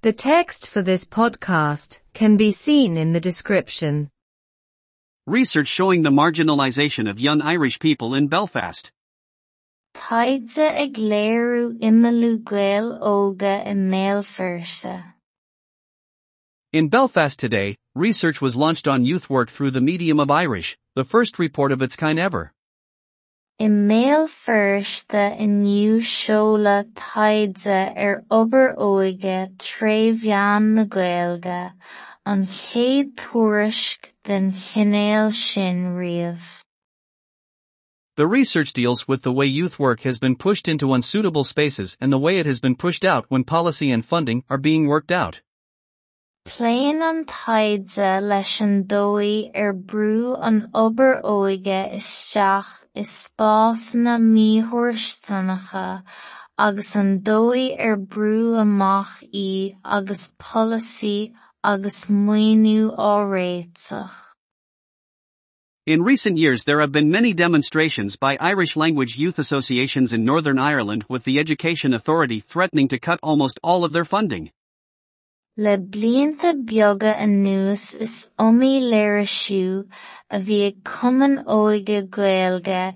The 0.00 0.12
text 0.12 0.68
for 0.68 0.80
this 0.80 1.04
podcast 1.04 1.98
can 2.14 2.36
be 2.36 2.52
seen 2.52 2.96
in 2.96 3.12
the 3.12 3.20
description. 3.20 4.10
Research 5.26 5.66
showing 5.66 6.02
the 6.02 6.10
marginalization 6.10 7.10
of 7.10 7.18
young 7.18 7.42
Irish 7.42 7.80
people 7.80 8.14
in 8.14 8.28
Belfast. 8.28 8.92
Taide 9.96 10.56
ag 10.56 10.94
léirú 10.94 11.80
óga 13.02 13.66
i. 13.66 15.04
In 16.72 16.88
Belfast 16.88 17.36
today, 17.36 17.74
research 17.96 18.40
was 18.40 18.54
launched 18.54 18.86
on 18.86 19.04
youth 19.04 19.28
work 19.28 19.50
through 19.50 19.72
the 19.72 19.80
medium 19.80 20.20
of 20.20 20.30
Irish, 20.30 20.78
the 20.94 21.02
first 21.02 21.40
report 21.40 21.72
of 21.72 21.82
its 21.82 21.96
kind 21.96 22.20
ever. 22.20 22.52
I 23.60 23.66
méil 23.66 24.28
firste 24.28 25.34
inniu 25.44 26.00
seola 26.00 26.84
taide 26.94 27.92
er 27.96 28.22
ar 28.30 28.44
obair 28.44 28.76
óige 28.76 29.56
tréimhheann 29.58 30.74
na 30.74 30.84
Gaeilge, 30.84 31.72
an 32.24 32.46
chéad 32.46 33.16
tuairisc 33.16 34.12
den 34.22 34.52
chinéal 34.52 35.32
sin 35.32 35.96
riamh. 35.96 36.62
The 38.14 38.28
research 38.28 38.72
deals 38.72 39.08
with 39.08 39.22
the 39.22 39.32
way 39.32 39.46
youth 39.46 39.80
work 39.80 40.02
has 40.02 40.20
been 40.20 40.36
pushed 40.36 40.68
into 40.68 40.92
unsuitable 40.92 41.42
spaces 41.42 41.96
and 42.00 42.12
the 42.12 42.18
way 42.26 42.38
it 42.38 42.46
has 42.46 42.60
been 42.60 42.76
pushed 42.76 43.04
out 43.04 43.24
when 43.28 43.42
policy 43.42 43.90
and 43.90 44.04
funding 44.04 44.44
are 44.48 44.58
being 44.58 44.86
worked 44.86 45.10
out. 45.10 45.40
Pléann 46.48 47.02
an 47.02 47.26
taide 47.26 48.22
leis 48.22 48.60
an 48.62 48.84
dóigh 48.84 49.50
ar 49.54 49.74
brú 49.74 50.34
an 50.40 50.70
obair 50.74 51.20
óige 51.22 51.80
isteach 51.96 52.70
is 52.94 53.10
spás 53.10 53.94
na 53.94 54.16
míthúirsteannacha 54.16 56.04
agus 56.66 56.94
an 56.96 57.20
dóigh 57.20 57.76
ar 57.78 57.98
brú 57.98 58.56
amach 58.62 59.20
í 59.32 59.76
agus 59.84 60.32
polasaí 60.40 61.34
agus 61.62 62.06
maoiniú 62.06 62.96
áréitseach. 62.96 64.16
In 65.84 66.02
recent 66.02 66.38
years 66.38 66.64
there 66.64 66.80
have 66.80 66.92
been 66.92 67.10
many 67.10 67.34
demonstrations 67.34 68.16
by 68.16 68.38
Irish 68.40 68.74
language 68.74 69.18
youth 69.18 69.38
associations 69.38 70.14
in 70.14 70.24
Northern 70.24 70.58
Ireland 70.58 71.04
with 71.10 71.24
the 71.24 71.38
Education 71.38 71.92
Authority 71.92 72.40
threatening 72.40 72.88
to 72.88 72.98
cut 72.98 73.20
almost 73.22 73.60
all 73.62 73.84
of 73.84 73.92
their 73.92 74.06
funding. 74.06 74.50
Le 75.60 75.76
anuas 75.76 76.54
is 78.00 78.28
léirisiú 78.38 79.88
a 80.30 80.38
óige 80.38 80.78
i 81.88 81.98
ag 81.98 82.68
a 82.68 82.94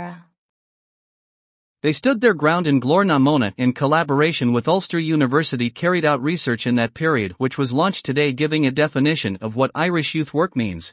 a. 0.00 0.24
They 1.82 1.92
stood 1.92 2.20
their 2.20 2.34
ground 2.34 2.66
in 2.66 2.80
Glór 2.80 3.06
na 3.06 3.20
Móna 3.20 3.52
in 3.56 3.72
collaboration 3.72 4.52
with 4.52 4.66
Ulster 4.66 4.98
University 4.98 5.70
carried 5.70 6.04
out 6.04 6.20
research 6.20 6.66
in 6.66 6.74
that 6.74 6.92
period 6.92 7.36
which 7.38 7.56
was 7.56 7.72
launched 7.72 8.04
today 8.04 8.32
giving 8.32 8.66
a 8.66 8.72
definition 8.72 9.38
of 9.40 9.54
what 9.54 9.70
Irish 9.76 10.16
youth 10.16 10.34
work 10.34 10.56
means. 10.56 10.92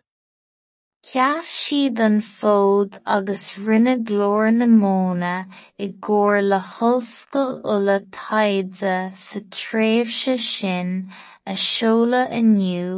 Ceas 1.08 1.48
siad 1.48 2.00
an 2.04 2.18
fód 2.20 2.96
agus 3.16 3.44
rinne 3.66 3.94
glór 4.08 4.48
na 4.54 4.66
móna 4.72 5.36
i 5.84 5.88
gcóir 6.06 6.42
le 6.46 6.58
hoscail 6.70 7.54
ula 7.74 7.96
taide 8.16 8.96
sa 9.22 9.40
tréimhse 9.58 10.36
sin 10.48 10.90
a 11.46 11.56
seoladh 11.68 12.36
inniu 12.40 12.90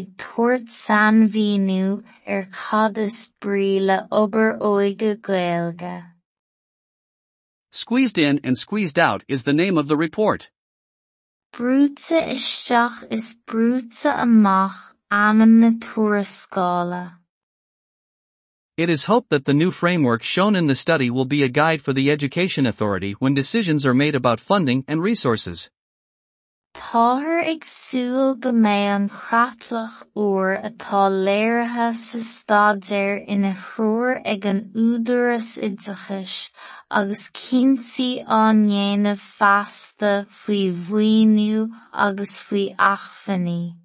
ag 0.00 0.10
tabhairt 0.24 0.68
sainmhíniú 0.80 1.88
ar 2.26 2.42
er 2.42 2.44
cad 2.58 3.02
is 3.06 3.18
brí 3.40 3.70
le 3.86 3.98
obair 4.20 4.52
óige 4.72 5.16
Gaeilge. 5.30 5.96
Squeezed 7.72 8.18
in 8.18 8.40
and 8.44 8.58
squeezed 8.58 8.98
out 8.98 9.24
is 9.26 9.44
the 9.44 9.58
name 9.64 9.78
of 9.78 9.88
the 9.88 9.96
report. 9.96 10.50
Brúta 11.56 12.22
isteach 12.38 13.04
is 13.10 13.36
brúta 13.48 14.16
amach 14.28 14.80
anam 15.10 15.60
na 15.60 15.76
tuarascála. 15.80 17.23
It 18.76 18.90
is 18.90 19.04
hoped 19.04 19.30
that 19.30 19.44
the 19.44 19.54
new 19.54 19.70
framework 19.70 20.24
shown 20.24 20.56
in 20.56 20.66
the 20.66 20.74
study 20.74 21.08
will 21.08 21.26
be 21.26 21.44
a 21.44 21.48
guide 21.48 21.80
for 21.80 21.92
the 21.92 22.10
Education 22.10 22.66
Authority 22.66 23.12
when 23.20 23.32
decisions 23.32 23.86
are 23.86 23.94
made 23.94 24.16
about 24.16 24.40
funding 24.40 24.84
and 24.88 25.00
resources. 25.00 25.70
Táthar 26.74 27.44
ag 27.46 27.60
súil 27.60 28.34
go 28.40 28.50
mbeidh 28.50 28.96
an 28.96 29.08
chratlach 29.08 30.02
uair 30.16 30.58
atá 30.68 31.04
léirithe 31.26 31.94
sa 31.94 32.18
staidéir 32.18 33.22
ina 33.28 33.54
threoir 33.54 34.20
ag 34.24 34.44
an 34.44 34.72
agus 36.90 37.30
cinntií 37.30 38.26
á 38.26 38.42
ndéanamh 38.58 39.24
feasta 39.38 40.26
faoi 40.42 40.74
mhaoiniú 40.74 41.70
agus 41.92 42.42
faoi 42.42 42.74
achmhainní. 42.76 43.83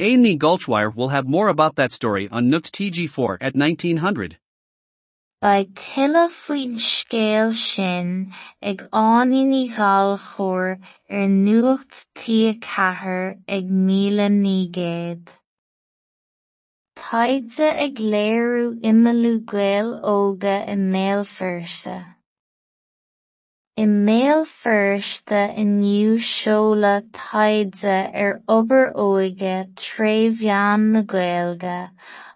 Amy 0.00 0.36
Gulchwire 0.36 0.92
will 0.92 1.10
have 1.10 1.28
more 1.28 1.46
about 1.46 1.76
that 1.76 1.92
story 1.92 2.28
on 2.32 2.50
Nuacht 2.50 2.72
TG4 2.72 3.36
at 3.40 3.54
1900. 3.54 4.38
Ba 5.40 5.66
tuilleadh 5.66 6.34
faoin 6.34 6.80
scéal 6.82 7.54
sin 7.54 8.32
ag 8.60 8.82
ainaí 8.92 9.70
gáil 9.76 10.18
chóir 10.18 10.72
ar 10.72 11.20
er 11.20 11.28
nuacht 11.28 12.06
tí 12.16 12.58
chathair 12.58 13.38
ag 13.46 13.70
míle 13.70 14.26
nígéad. 14.34 15.28
Taide 16.96 17.70
ag 17.86 17.94
gael 17.94 19.94
óga 20.02 20.56
i 20.74 20.76
méil 20.76 21.24
firse. 21.24 22.02
I 23.76 23.84
méil 23.86 24.44
firste 24.46 25.38
inniu 25.60 26.20
seola 26.24 27.02
taide 27.12 27.96
ar 28.24 28.36
obair 28.56 28.92
óige 28.94 29.56
tréimhheann 29.80 30.84
na 30.92 31.02
Gaeilge, 31.02 31.90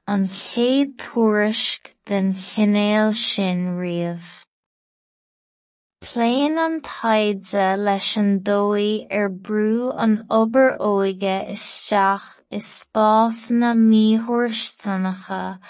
an 0.08 0.26
chéad 0.38 0.96
tuairisc 1.04 1.92
den 2.06 2.34
chinéal 2.34 3.14
sin 3.14 3.78
riamh. 3.78 4.42
Pléann 6.02 6.58
an 6.64 6.80
taide 6.80 7.68
leis 7.84 8.16
an 8.16 8.40
dóigh 8.40 9.06
ar 9.08 9.28
brú 9.28 9.94
an 9.96 10.20
obair 10.42 10.76
óige 10.90 11.38
isteach 11.54 12.28
is 12.50 12.66
spás 12.66 13.48
na 13.52 13.74
míthúirsteannacha 13.74 15.60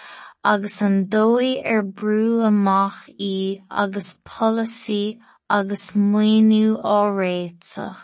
agus 0.42 0.80
an 0.80 1.00
dóigh 1.12 1.60
ar 1.62 1.82
brú 1.82 2.42
amach 2.52 3.08
í 3.20 3.62
agus 3.68 4.16
polasaí 4.24 5.18
agus 5.56 5.92
muoinniú 5.97 6.76
á 6.84 6.98
réiteach. 7.19 8.00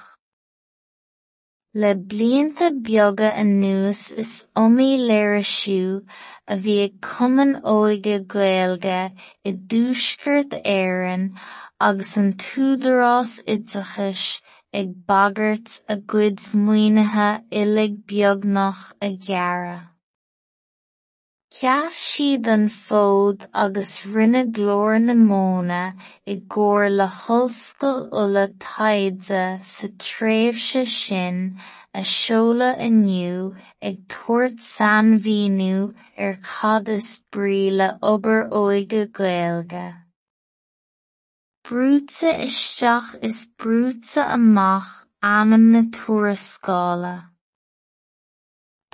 Le 1.75 1.93
blianta 1.94 2.71
beaga 2.71 3.28
an 3.34 3.60
nuas 3.60 4.10
is 4.22 4.47
omí 4.56 4.91
léire 5.09 5.43
siú 5.44 6.00
a 6.49 6.56
bhí 6.56 6.77
ag 6.84 6.94
cuman 7.09 7.60
óige 7.75 8.16
gaalge 8.34 9.00
i 9.44 9.53
dúsgurt 9.72 10.54
éan 10.65 11.25
agus 11.88 12.16
an 12.16 12.33
túdarrás 12.44 13.33
idachas 13.54 14.22
ag 14.72 14.94
bagart 15.09 15.81
a 15.88 15.97
gcuid 15.97 16.38
muoinethe 16.66 17.31
ilig 17.62 17.99
beagnach 18.06 18.84
a 19.03 19.10
gheara. 19.27 19.94
An 21.62 22.69
fód 22.69 23.47
agus 23.54 24.04
rinne 24.04 24.50
glór 24.53 24.98
na 25.00 25.15
móna 25.15 25.94
i 26.26 26.34
gcóir 26.54 26.91
le 26.91 27.06
hoscail 27.06 28.09
ula 28.22 28.48
taide 28.65 29.62
sa 29.62 29.88
tréimhse 30.04 30.84
sin 30.84 31.60
a 31.94 32.03
seoladh 32.12 32.81
inniu 32.87 33.54
ag 33.81 34.00
tabhairt 34.09 34.59
sainmhíniú 34.69 35.94
ar 36.19 36.34
cad 36.48 36.89
is 36.89 37.10
brí 37.30 37.71
le 37.71 37.89
obair 38.03 38.48
óige 38.62 39.04
Gaeilge. 39.21 39.86
Brúta 41.65 42.33
isteach 42.48 43.15
is 43.22 43.47
amach 44.16 45.06
anam 45.22 45.71
na 45.71 45.83
tuarascála. 45.83 47.34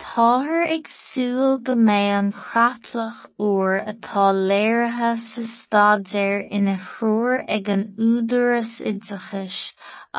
Táthar 0.01 0.65
ag 0.75 0.87
súil 0.89 1.59
go 1.65 1.75
mbeidh 1.77 2.13
an 2.19 2.29
chratlach 2.33 3.19
uair 3.47 3.75
atá 3.93 4.23
léirithe 4.51 5.11
sa 5.25 5.43
staidéir 5.49 6.39
ina 6.59 6.77
threoir 6.85 7.43
ag 7.57 7.69
an 7.75 7.83
údaras 8.07 8.73
oideachais 8.91 9.59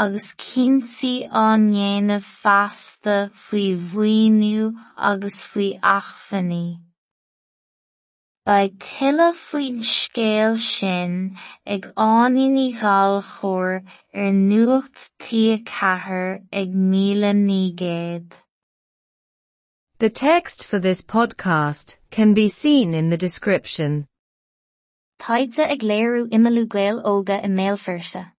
agus 0.03 0.27
cinntií 0.43 1.13
á 1.43 1.45
ndéanamh 1.63 2.27
feasta 2.43 3.15
faoi 3.45 3.65
mhaoiniú 3.87 4.67
agus 5.09 5.39
faoi 5.53 5.71
achmhainní. 5.95 6.67
Ba 8.45 8.59
tuilleadh 8.85 9.41
faoin 9.47 9.81
scéal 9.93 10.61
sin 10.67 11.17
ag 11.77 11.89
ainaí 12.05 12.67
gáil 12.83 13.17
chóir 13.33 13.81
ar 14.13 14.31
nuacht 14.45 15.09
tí 15.25 15.43
chathair 15.73 16.31
ag 16.63 16.79
míle 16.93 17.33
nígéad. 17.41 18.29
The 20.01 20.09
text 20.09 20.63
for 20.63 20.79
this 20.79 21.03
podcast 21.03 21.97
can 22.09 22.33
be 22.33 22.47
seen 22.47 22.95
in 22.95 23.11
the 23.11 23.17
description. 23.17 24.07
Taidse 25.19 25.59
ag 25.59 25.81
léirú 25.81 26.27
óga 27.03 27.43
i 27.43 27.47
mail 27.47 27.77
firste. 27.77 28.31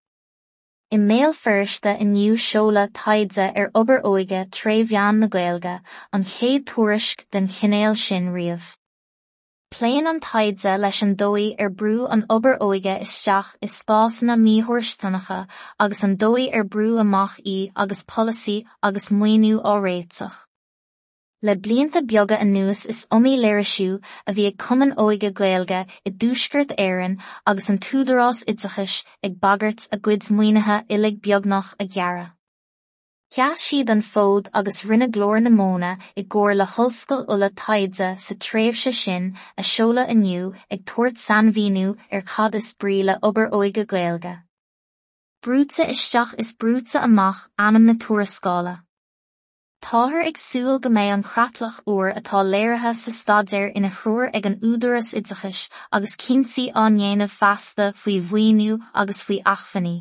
I 0.90 0.96
mail 0.96 1.32
firste 1.32 1.96
iniu 2.00 2.32
seola 2.32 2.88
taidse 2.90 3.70
ober 3.76 4.02
óige 4.02 4.50
tréimheán 4.50 5.20
na 5.20 5.28
gaelga 5.28 5.82
an 6.12 6.24
chéad 6.24 6.64
tuairisc 6.64 7.24
den 7.30 7.46
chinéal 7.46 7.96
sin 7.96 8.32
riamh. 8.32 8.74
Pléan 9.72 10.08
an 10.08 10.18
taidse 10.18 10.76
leis 10.80 11.00
an 11.00 11.14
dóí 11.14 11.54
ar 11.60 11.70
brú 11.70 12.10
an 12.10 12.26
ober 12.28 12.58
óige 12.60 13.00
isteach 13.00 13.54
is 13.62 13.70
spásanna 13.70 14.34
míthúirstanacha 14.36 15.46
agus 15.78 16.02
an 16.02 16.16
dóí 16.16 16.52
ar 16.52 16.64
brú 16.64 16.98
amach 16.98 17.38
í 17.46 17.70
agus 17.76 18.02
policy 18.02 18.64
agus 18.82 19.10
muoinú 19.10 19.62
á 19.62 19.78
réiteach. 19.80 20.40
Le 21.44 21.56
blianta 21.56 22.00
beaga 22.06 22.36
anuas 22.38 22.86
is 22.86 23.04
omí 23.10 23.32
léirisiú 23.36 23.94
a 24.28 24.32
bhí 24.34 24.44
ag 24.48 24.58
cuman 24.64 24.92
óige 25.04 25.30
gaelge 25.38 25.80
i 26.06 26.10
dúsgurt 26.24 26.74
éan 26.84 27.16
agus 27.52 27.68
an 27.72 27.80
túdarrás 27.86 28.42
idzachis 28.52 28.94
ag 29.28 29.40
bagart 29.40 29.88
a 29.90 29.98
gcuid 30.04 30.28
muoinethe 30.36 30.76
ilig 30.96 31.18
beagnach 31.24 31.72
a 31.80 31.86
ghearra. 31.96 32.28
Ceas 33.34 33.64
siad 33.64 33.90
an 33.90 34.04
fód 34.10 34.52
agus 34.60 34.78
rinne 34.84 35.08
glór 35.16 35.42
na 35.42 35.50
móna 35.56 35.90
i 36.14 36.22
gcóir 36.22 36.54
le 36.60 36.68
thulscoil 36.76 37.26
ula 37.36 37.50
taidse 37.64 38.12
sa 38.26 38.38
tréimhse 38.46 38.94
sin 39.00 39.28
a 39.58 39.66
seola 39.72 40.06
iniu 40.14 40.54
ag 40.70 40.86
tuairt 40.92 41.18
sanmhíniú 41.24 41.96
ar 42.12 42.22
cad 42.36 42.54
is 42.54 42.70
brí 42.74 43.02
le 43.10 43.18
obair 43.30 43.50
óige 43.50 43.84
gaeilge. 43.96 44.36
Brúte 45.42 45.90
isteach 45.90 46.38
is 46.38 46.54
brúte 46.54 47.02
amach 47.02 47.48
anam 47.58 47.86
na 47.86 47.98
tuarascála. 48.06 48.78
Táthir 49.82 50.22
ag 50.24 50.38
súil 50.38 50.78
go 50.80 50.88
méid 50.96 51.12
an 51.12 51.24
chratlach 51.28 51.78
uair 51.92 52.12
atá 52.18 52.40
léirithe 52.50 52.92
sa 52.98 53.10
stadéir 53.14 53.72
ina 53.78 53.90
chhrúir 53.90 54.30
ag 54.38 54.46
an 54.46 54.60
údaras 54.68 55.10
idzachis 55.20 55.62
agus 55.98 56.14
cinnsaí 56.24 56.66
anéanamh 56.82 57.34
fasta 57.40 57.88
faoi 58.02 58.20
bhhaoinú 58.28 58.78
agus 58.94 59.22
faoi 59.26 59.40
achfaní. 59.54 59.96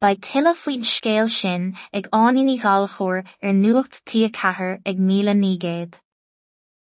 Ba 0.00 0.14
tuile 0.26 0.54
faoin 0.62 0.86
scéal 0.92 1.28
sin 1.38 1.64
ag 1.92 2.06
aíoní 2.20 2.56
gáalchóir 2.64 3.24
ar 3.42 3.56
nuacht 3.62 3.98
tí 4.06 4.22
cethir 4.30 4.78
ag 4.92 5.06
míle 5.10 5.34
nígéad. 5.42 5.98